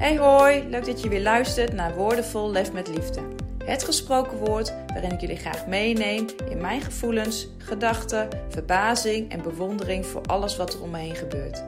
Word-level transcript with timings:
Hey 0.00 0.16
hoi, 0.16 0.68
leuk 0.68 0.84
dat 0.84 1.02
je 1.02 1.08
weer 1.08 1.22
luistert 1.22 1.72
naar 1.72 1.94
Woordenvol 1.94 2.50
Lef 2.50 2.72
met 2.72 2.88
Liefde. 2.88 3.20
Het 3.64 3.84
gesproken 3.84 4.38
woord 4.38 4.74
waarin 4.86 5.12
ik 5.12 5.20
jullie 5.20 5.36
graag 5.36 5.66
meeneem 5.66 6.26
in 6.50 6.60
mijn 6.60 6.80
gevoelens, 6.80 7.48
gedachten, 7.58 8.28
verbazing 8.48 9.30
en 9.32 9.42
bewondering 9.42 10.06
voor 10.06 10.22
alles 10.26 10.56
wat 10.56 10.74
er 10.74 10.82
om 10.82 10.90
me 10.90 10.98
heen 10.98 11.14
gebeurt. 11.14 11.64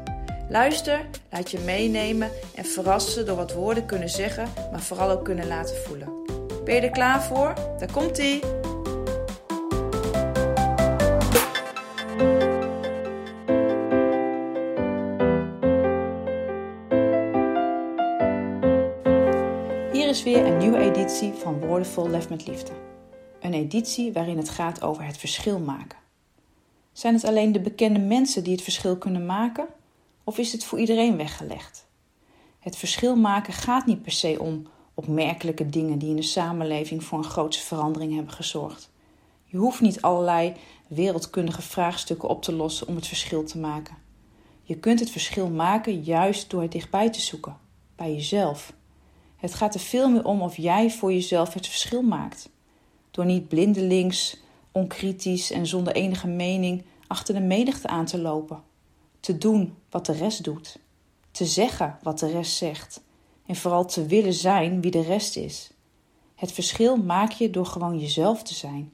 Luister, 0.48 1.00
laat 1.30 1.50
je 1.50 1.58
meenemen 1.58 2.30
en 2.54 2.64
verrassen 2.64 3.26
door 3.26 3.36
wat 3.36 3.52
woorden 3.52 3.86
kunnen 3.86 4.08
zeggen, 4.08 4.48
maar 4.70 4.82
vooral 4.82 5.10
ook 5.10 5.24
kunnen 5.24 5.46
laten 5.46 5.76
voelen. 5.76 6.08
Ben 6.64 6.74
je 6.74 6.80
er 6.80 6.90
klaar 6.90 7.22
voor? 7.22 7.54
Daar 7.78 7.92
komt 7.92 8.18
ie! 8.18 8.40
Is 20.12 20.22
weer 20.22 20.46
een 20.46 20.58
nieuwe 20.58 20.78
editie 20.78 21.32
van 21.32 21.60
Woordenvol 21.60 22.08
Lef 22.08 22.28
met 22.28 22.46
Liefde. 22.46 22.72
Een 23.40 23.54
editie 23.54 24.12
waarin 24.12 24.36
het 24.36 24.48
gaat 24.48 24.82
over 24.82 25.04
het 25.04 25.16
verschil 25.16 25.58
maken. 25.58 25.98
Zijn 26.92 27.14
het 27.14 27.24
alleen 27.24 27.52
de 27.52 27.60
bekende 27.60 27.98
mensen 27.98 28.44
die 28.44 28.52
het 28.52 28.62
verschil 28.62 28.96
kunnen 28.96 29.26
maken? 29.26 29.66
Of 30.24 30.38
is 30.38 30.52
het 30.52 30.64
voor 30.64 30.78
iedereen 30.78 31.16
weggelegd? 31.16 31.86
Het 32.58 32.76
verschil 32.76 33.16
maken 33.16 33.52
gaat 33.52 33.86
niet 33.86 34.02
per 34.02 34.12
se 34.12 34.36
om 34.40 34.66
opmerkelijke 34.94 35.68
dingen 35.68 35.98
die 35.98 36.10
in 36.10 36.16
de 36.16 36.22
samenleving 36.22 37.04
voor 37.04 37.18
een 37.18 37.24
grote 37.24 37.58
verandering 37.58 38.14
hebben 38.14 38.32
gezorgd. 38.32 38.90
Je 39.44 39.56
hoeft 39.56 39.80
niet 39.80 40.02
allerlei 40.02 40.52
wereldkundige 40.86 41.62
vraagstukken 41.62 42.28
op 42.28 42.42
te 42.42 42.52
lossen 42.52 42.86
om 42.86 42.96
het 42.96 43.06
verschil 43.06 43.44
te 43.44 43.58
maken. 43.58 43.96
Je 44.62 44.78
kunt 44.78 45.00
het 45.00 45.10
verschil 45.10 45.48
maken 45.48 46.02
juist 46.02 46.50
door 46.50 46.62
het 46.62 46.72
dichtbij 46.72 47.10
te 47.10 47.20
zoeken, 47.20 47.56
bij 47.96 48.12
jezelf. 48.12 48.72
Het 49.42 49.54
gaat 49.54 49.74
er 49.74 49.80
veel 49.80 50.10
meer 50.10 50.24
om 50.24 50.42
of 50.42 50.56
jij 50.56 50.90
voor 50.90 51.12
jezelf 51.12 51.54
het 51.54 51.66
verschil 51.66 52.02
maakt. 52.02 52.48
Door 53.10 53.24
niet 53.24 53.48
blindelings, 53.48 54.40
onkritisch 54.72 55.50
en 55.50 55.66
zonder 55.66 55.94
enige 55.94 56.26
mening 56.26 56.82
achter 57.06 57.34
de 57.34 57.40
menigte 57.40 57.88
aan 57.88 58.04
te 58.04 58.18
lopen. 58.18 58.62
Te 59.20 59.38
doen 59.38 59.74
wat 59.90 60.06
de 60.06 60.12
rest 60.12 60.44
doet. 60.44 60.78
Te 61.30 61.44
zeggen 61.44 61.98
wat 62.02 62.18
de 62.18 62.30
rest 62.30 62.56
zegt. 62.56 63.02
En 63.46 63.56
vooral 63.56 63.86
te 63.86 64.06
willen 64.06 64.32
zijn 64.32 64.80
wie 64.80 64.90
de 64.90 65.02
rest 65.02 65.36
is. 65.36 65.70
Het 66.34 66.52
verschil 66.52 66.96
maak 66.96 67.32
je 67.32 67.50
door 67.50 67.66
gewoon 67.66 67.98
jezelf 67.98 68.42
te 68.42 68.54
zijn. 68.54 68.92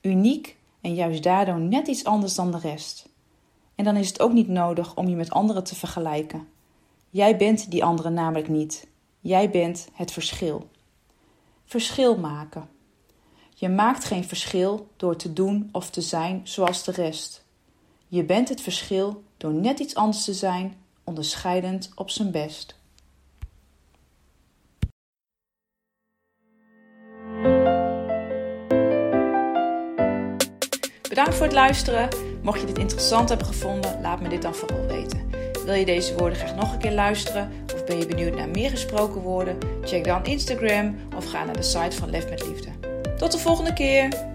Uniek 0.00 0.56
en 0.80 0.94
juist 0.94 1.22
daardoor 1.22 1.60
net 1.60 1.86
iets 1.86 2.04
anders 2.04 2.34
dan 2.34 2.50
de 2.50 2.58
rest. 2.58 3.08
En 3.74 3.84
dan 3.84 3.96
is 3.96 4.08
het 4.08 4.20
ook 4.20 4.32
niet 4.32 4.48
nodig 4.48 4.96
om 4.96 5.08
je 5.08 5.16
met 5.16 5.30
anderen 5.30 5.64
te 5.64 5.74
vergelijken. 5.74 6.48
Jij 7.10 7.36
bent 7.36 7.70
die 7.70 7.84
anderen 7.84 8.14
namelijk 8.14 8.48
niet. 8.48 8.90
Jij 9.22 9.50
bent 9.50 9.88
het 9.92 10.12
verschil. 10.12 10.68
Verschil 11.64 12.16
maken. 12.18 12.68
Je 13.54 13.68
maakt 13.68 14.04
geen 14.04 14.24
verschil 14.24 14.88
door 14.96 15.16
te 15.16 15.32
doen 15.32 15.68
of 15.72 15.90
te 15.90 16.00
zijn 16.00 16.40
zoals 16.44 16.84
de 16.84 16.92
rest. 16.92 17.44
Je 18.08 18.24
bent 18.24 18.48
het 18.48 18.60
verschil 18.60 19.22
door 19.36 19.52
net 19.52 19.78
iets 19.78 19.94
anders 19.94 20.24
te 20.24 20.34
zijn, 20.34 20.76
onderscheidend 21.04 21.90
op 21.94 22.10
zijn 22.10 22.30
best. 22.30 22.80
Bedankt 31.08 31.34
voor 31.34 31.46
het 31.46 31.54
luisteren. 31.54 32.08
Mocht 32.42 32.60
je 32.60 32.66
dit 32.66 32.78
interessant 32.78 33.28
hebben 33.28 33.46
gevonden, 33.46 34.00
laat 34.00 34.20
me 34.20 34.28
dit 34.28 34.42
dan 34.42 34.54
vooral 34.54 34.86
weten. 34.86 35.30
Wil 35.64 35.74
je 35.74 35.84
deze 35.84 36.16
woorden 36.16 36.38
graag 36.38 36.54
nog 36.54 36.72
een 36.72 36.78
keer 36.78 36.92
luisteren? 36.92 37.61
Ben 37.86 37.98
je 37.98 38.06
benieuwd 38.06 38.34
naar 38.34 38.48
meer 38.48 38.70
gesproken 38.70 39.20
woorden? 39.20 39.58
Check 39.84 40.04
dan 40.04 40.24
Instagram 40.24 40.96
of 41.16 41.24
ga 41.24 41.44
naar 41.44 41.56
de 41.56 41.62
site 41.62 41.96
van 41.96 42.10
Lef 42.10 42.30
met 42.30 42.46
Liefde. 42.46 42.70
Tot 43.16 43.32
de 43.32 43.38
volgende 43.38 43.72
keer! 43.72 44.31